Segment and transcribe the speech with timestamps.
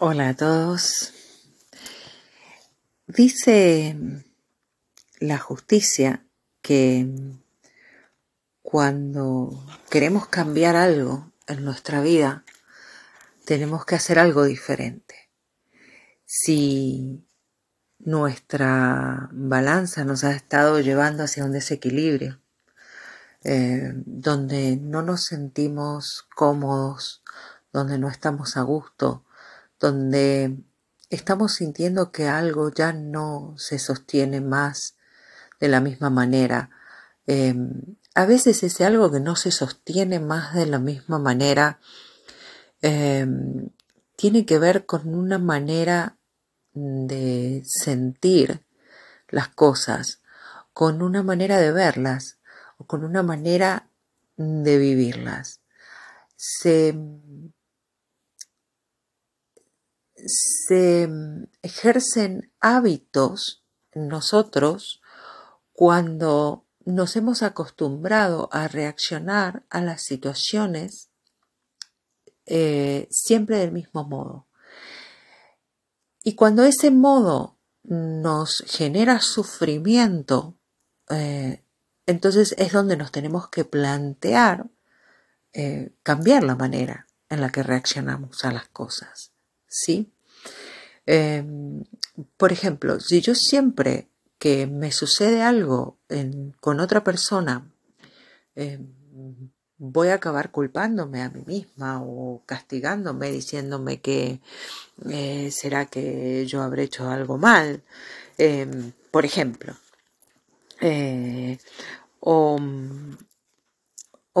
[0.00, 1.12] Hola a todos.
[3.08, 3.96] Dice
[5.18, 6.24] la justicia
[6.62, 7.34] que
[8.62, 12.44] cuando queremos cambiar algo en nuestra vida,
[13.44, 15.30] tenemos que hacer algo diferente.
[16.26, 17.26] Si
[17.98, 22.40] nuestra balanza nos ha estado llevando hacia un desequilibrio,
[23.42, 27.24] eh, donde no nos sentimos cómodos,
[27.72, 29.24] donde no estamos a gusto,
[29.80, 30.58] donde
[31.10, 34.96] estamos sintiendo que algo ya no se sostiene más
[35.60, 36.70] de la misma manera.
[37.26, 41.78] Em, a veces ese algo que no se sostiene más de la misma manera
[42.82, 43.68] em,
[44.16, 46.16] tiene que ver con una manera
[46.74, 48.64] de sentir
[49.28, 50.20] las cosas,
[50.72, 52.38] con una manera de verlas
[52.78, 53.88] o con una manera
[54.36, 55.60] de vivirlas.
[56.36, 56.94] Se
[60.26, 61.08] se
[61.62, 65.00] ejercen hábitos en nosotros
[65.72, 71.10] cuando nos hemos acostumbrado a reaccionar a las situaciones
[72.46, 74.46] eh, siempre del mismo modo.
[76.24, 80.56] Y cuando ese modo nos genera sufrimiento,
[81.10, 81.62] eh,
[82.06, 84.66] entonces es donde nos tenemos que plantear
[85.52, 89.32] eh, cambiar la manera en la que reaccionamos a las cosas.
[89.68, 90.10] ¿Sí?
[91.06, 91.84] Em,
[92.36, 95.98] por ejemplo, si yo siempre que me sucede algo
[96.60, 97.70] con otra persona,
[98.54, 98.86] em,
[99.78, 104.40] voy a acabar culpándome a mí misma o castigándome, diciéndome que
[105.10, 107.82] eh, será que yo habré hecho algo mal,
[109.10, 109.76] por ejemplo.
[110.80, 111.58] Eh,
[112.20, 112.58] o,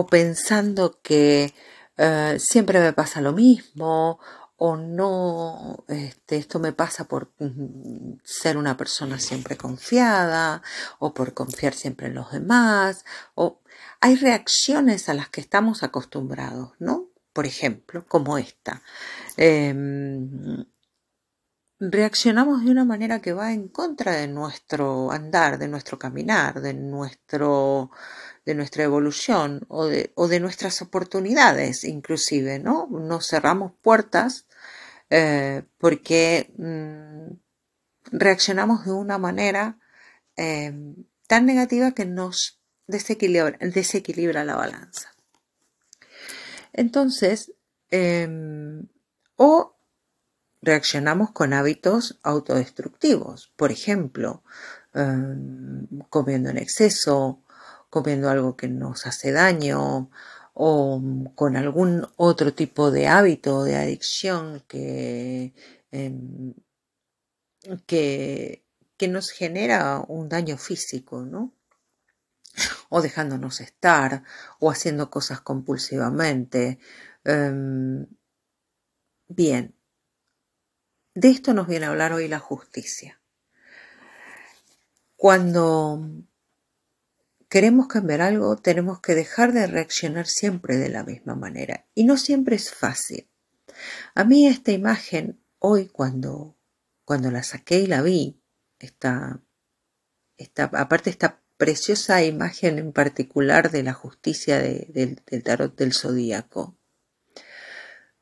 [0.08, 1.52] pensando que
[1.96, 4.20] eh, siempre me pasa lo mismo
[4.60, 7.32] o no, este, esto me pasa por
[8.24, 10.62] ser una persona siempre confiada
[10.98, 13.04] o por confiar siempre en los demás,
[13.36, 13.60] o
[14.00, 17.08] hay reacciones a las que estamos acostumbrados, ¿no?
[17.32, 18.82] Por ejemplo, como esta.
[19.36, 20.64] Em,
[21.78, 26.74] reaccionamos de una manera que va en contra de nuestro andar, de nuestro caminar, de
[26.74, 27.92] nuestro
[28.44, 32.88] de nuestra evolución o de, o de nuestras oportunidades inclusive, ¿no?
[32.90, 34.47] Nos cerramos puertas
[35.10, 37.34] eh, porque mm,
[38.12, 39.78] reaccionamos de una manera
[40.36, 40.72] eh,
[41.26, 45.14] tan negativa que nos desequilibra, la balanza.
[46.72, 47.52] Entonces,
[47.90, 48.86] em,
[49.36, 49.76] o
[50.62, 54.42] reaccionamos con hábitos autodestructivos, por ejemplo,
[54.94, 57.42] em, comiendo en exceso,
[57.90, 60.10] comiendo algo que nos hace daño,
[60.60, 61.00] o
[61.36, 65.54] con algún otro tipo de hábito de adicción que,
[65.92, 66.52] em,
[67.86, 68.64] que,
[68.96, 71.54] que, nos genera un daño físico, ¿no?
[72.88, 74.24] O dejándonos estar,
[74.58, 76.80] o haciendo cosas compulsivamente.
[77.24, 78.06] Em,
[79.28, 79.76] bien,
[81.14, 83.20] de esto nos viene a hablar hoy la justicia.
[85.16, 86.00] Cuando
[87.48, 91.86] queremos cambiar algo, tenemos que dejar de reaccionar siempre de la misma manera.
[91.94, 93.28] Y no siempre es fácil.
[94.14, 96.56] A mí esta imagen, hoy cuando,
[97.04, 98.40] cuando la saqué y la vi,
[98.78, 99.40] esta,
[100.36, 106.76] esta, aparte esta preciosa imagen en particular de la justicia del tarot del zodíaco,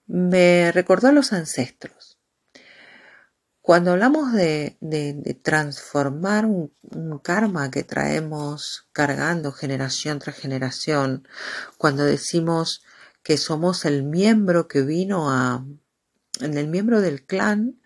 [0.06, 2.15] me recordó a los ancestros.
[3.66, 4.76] Cuando hablamos de,
[5.42, 6.70] transformar un,
[7.18, 11.26] karma que traemos cargando generación tras generación,
[11.76, 12.84] cuando decimos
[13.24, 15.66] que somos el miembro que vino a,
[16.40, 17.80] el miembro del clan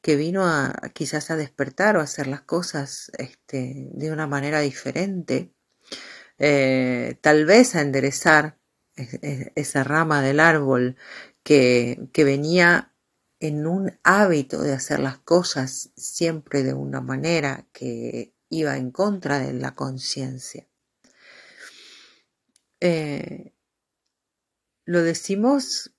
[0.00, 0.50] que vino
[0.94, 5.52] quizás a despertar o a hacer las cosas este, de una manera diferente,
[6.38, 8.56] eh, tal vez a enderezar
[8.96, 10.96] esa rama del árbol
[11.42, 12.95] que, que venía
[13.40, 19.38] en un hábito de hacer las cosas siempre de una manera que iba en contra
[19.38, 20.66] de la conciencia.
[22.80, 23.52] Eh,
[24.84, 25.92] lo decimos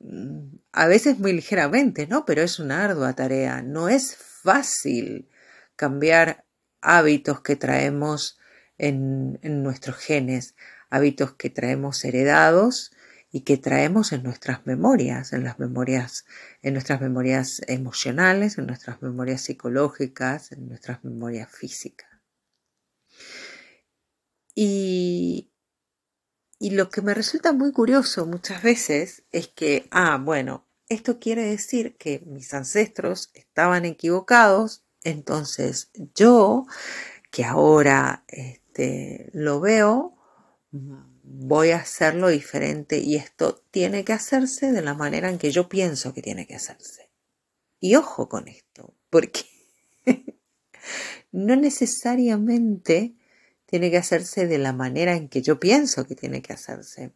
[0.00, 2.24] mm, a veces muy ligeramente, ¿no?
[2.24, 3.62] Pero es una ardua tarea.
[3.62, 5.28] No es fácil
[5.76, 6.44] cambiar
[6.80, 8.38] hábitos que traemos
[8.76, 10.54] en nuestros genes,
[10.88, 12.92] hábitos que traemos heredados
[13.30, 16.24] y que traemos en nuestras memorias, en las memorias,
[16.62, 22.08] en nuestras memorias emocionales, en nuestras memorias psicológicas, en nuestras memorias físicas.
[24.54, 25.52] Y,
[26.58, 31.44] y lo que me resulta muy curioso muchas veces es que, ah, bueno, esto quiere
[31.44, 36.66] decir que mis ancestros estaban equivocados, entonces yo,
[37.30, 40.16] que ahora este, lo veo,
[41.30, 45.68] voy a hacerlo diferente y esto tiene que hacerse de la manera en que yo
[45.68, 47.10] pienso que tiene que hacerse.
[47.80, 49.44] Y ojo con esto, porque
[51.32, 53.14] no necesariamente
[53.66, 57.12] tiene que hacerse de la manera en que yo pienso que tiene que hacerse.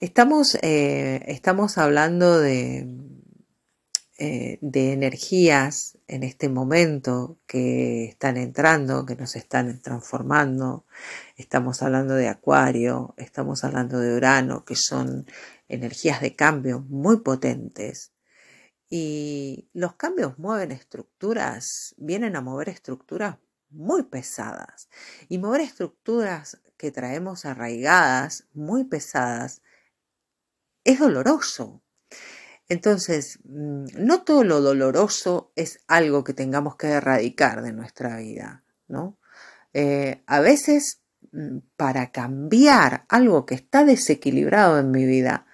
[0.00, 2.86] Estamos, eh, estamos hablando de,
[4.22, 10.84] eh, de energías en este momento que están entrando, que nos están transformando.
[11.36, 15.26] Estamos hablando de Acuario, estamos hablando de Urano, que son
[15.68, 18.12] energías de cambio muy potentes.
[18.90, 23.38] Y los cambios mueven estructuras, vienen a mover estructuras
[23.70, 24.90] muy pesadas.
[25.30, 29.62] Y mover estructuras que traemos arraigadas, muy pesadas,
[30.84, 31.82] es doloroso.
[32.70, 38.62] Entonces, mm, no todo lo doloroso es algo que tengamos que erradicar de nuestra vida,
[38.86, 39.18] ¿no?
[39.74, 41.02] Eh, a veces,
[41.32, 45.46] mm, para cambiar algo que está desequilibrado en mi vida,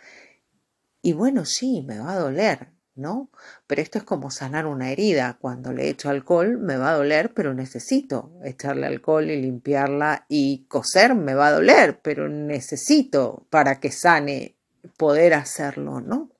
[1.00, 3.30] y bueno, sí, me va a doler, ¿no?
[3.66, 5.38] Pero esto es como sanar una herida.
[5.40, 10.66] Cuando le echo alcohol me va a doler, pero necesito echarle alcohol y limpiarla y
[10.68, 14.56] coser me va a doler, pero necesito para que sane
[14.98, 16.35] poder hacerlo, ¿no?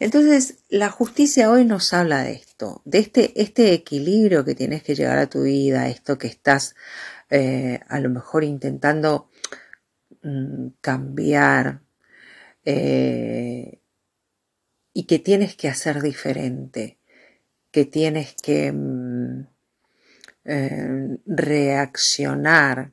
[0.00, 4.94] Entonces, la justicia hoy nos habla de esto, de este, este equilibrio que tienes que
[4.94, 6.74] llegar a tu vida, esto que estás
[7.30, 9.30] eh, a lo mejor intentando
[10.22, 11.80] mm, cambiar,
[12.64, 13.80] eh,
[14.94, 16.98] y que tienes que hacer diferente,
[17.70, 19.46] que tienes que mm,
[20.44, 22.92] eh, reaccionar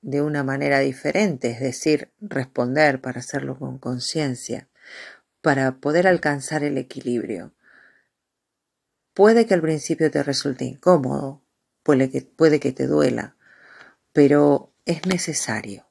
[0.00, 4.68] de una manera diferente, es decir, responder para hacerlo con conciencia,
[5.40, 7.54] para poder alcanzar el equilibrio.
[9.14, 11.42] Puede que al principio te resulte incómodo,
[11.82, 13.36] puede que, puede que te duela,
[14.12, 15.88] pero es necesario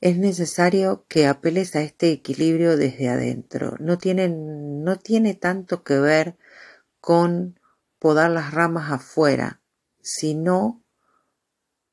[0.00, 3.74] es necesario que apeles a este equilibrio desde adentro.
[3.80, 6.36] No tiene, no tiene tanto que ver
[7.00, 7.58] con
[7.98, 9.60] podar las ramas afuera,
[10.00, 10.84] sino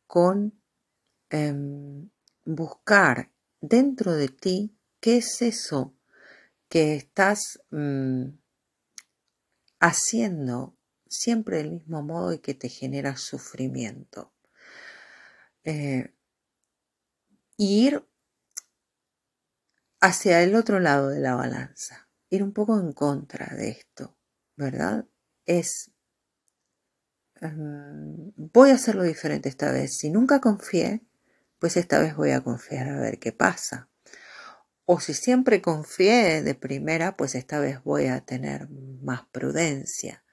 [0.05, 0.53] con
[1.29, 2.09] em,
[2.45, 5.94] buscar dentro de ti qué es eso
[6.69, 8.25] que estás mm,
[9.79, 10.75] haciendo
[11.07, 14.33] siempre del mismo modo y que te genera sufrimiento.
[15.63, 16.13] Eh,
[17.57, 18.05] ir
[20.01, 24.17] hacia el otro lado de la balanza, ir un poco en contra de esto,
[24.55, 25.05] ¿verdad?
[25.45, 25.91] Es,
[27.41, 29.97] em, voy a hacerlo diferente esta vez.
[29.97, 31.01] Si nunca confié,
[31.59, 33.89] pues esta vez voy a confiar a ver qué pasa.
[34.85, 38.69] O si siempre confié de primera, pues esta vez voy a tener
[39.01, 40.23] más prudencia.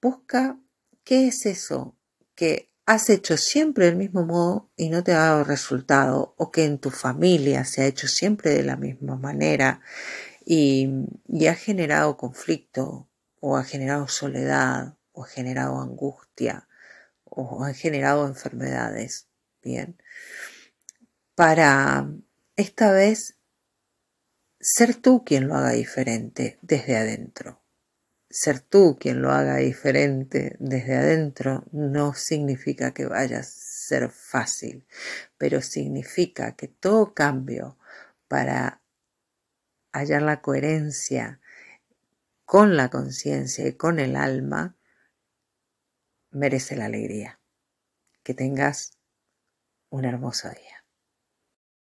[0.00, 0.58] Busca
[1.04, 1.96] qué es eso
[2.34, 6.64] que has hecho siempre del mismo modo y no te ha dado resultado, o que
[6.64, 9.82] en tu familia se ha hecho siempre de la misma manera
[10.46, 10.88] y,
[11.46, 13.10] ha generado conflicto,
[13.40, 16.66] o ha generado soledad, o ha generado angustia,
[17.24, 19.28] o ha generado enfermedades.
[19.62, 20.00] Bien.
[21.34, 22.08] Para
[22.56, 23.37] esta vez
[24.60, 27.62] ser tú quien lo haga diferente desde adentro
[28.30, 34.86] ser tú quien lo haga diferente desde adentro no significa que vaya a ser fácil,
[35.38, 37.78] pero significa que todo cambio
[38.28, 38.82] para
[39.92, 41.40] hallar la coherencia
[42.44, 44.76] con la conciencia y con el alma
[46.30, 47.40] merece la alegría.
[48.22, 48.98] Que tengas
[49.88, 50.77] un hermoso día.